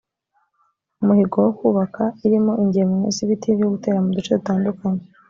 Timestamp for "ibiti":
3.23-3.47